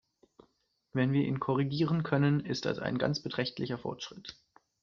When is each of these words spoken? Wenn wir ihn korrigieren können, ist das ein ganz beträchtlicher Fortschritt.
Wenn 0.93 1.13
wir 1.13 1.21
ihn 1.27 1.39
korrigieren 1.39 2.01
können, 2.01 2.39
ist 2.39 2.65
das 2.65 2.79
ein 2.79 2.97
ganz 2.97 3.19
beträchtlicher 3.21 3.77
Fortschritt. 3.77 4.35